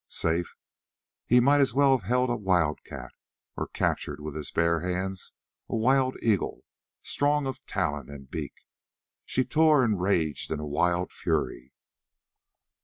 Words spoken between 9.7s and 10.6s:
and raged in